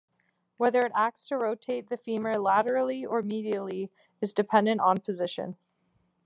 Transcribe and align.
Whether 0.57 0.83
it 0.83 0.93
acts 0.95 1.27
to 1.27 1.37
rotate 1.37 1.89
the 1.89 1.95
femur 1.95 2.39
laterally 2.39 3.05
or 3.05 3.21
medially 3.21 3.89
is 4.19 4.33
dependent 4.33 4.81
on 4.81 4.97
position. 5.01 5.57